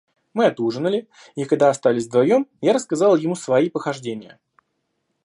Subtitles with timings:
[0.33, 4.39] Мы отужинали, и, когда остались вдвоем, я рассказал ему свои похождения.